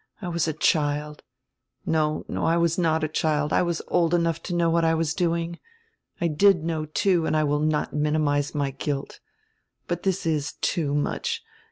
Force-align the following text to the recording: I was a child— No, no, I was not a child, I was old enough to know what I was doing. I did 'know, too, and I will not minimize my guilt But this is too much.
I 0.19 0.29
was 0.29 0.47
a 0.47 0.53
child— 0.53 1.21
No, 1.85 2.25
no, 2.27 2.43
I 2.43 2.57
was 2.57 2.75
not 2.75 3.03
a 3.03 3.07
child, 3.07 3.53
I 3.53 3.61
was 3.61 3.83
old 3.87 4.15
enough 4.15 4.41
to 4.41 4.55
know 4.55 4.67
what 4.67 4.83
I 4.83 4.95
was 4.95 5.13
doing. 5.13 5.59
I 6.19 6.27
did 6.27 6.63
'know, 6.63 6.85
too, 6.87 7.27
and 7.27 7.37
I 7.37 7.43
will 7.43 7.59
not 7.59 7.93
minimize 7.93 8.55
my 8.55 8.71
guilt 8.71 9.19
But 9.87 10.01
this 10.01 10.25
is 10.25 10.53
too 10.53 10.95
much. 10.95 11.43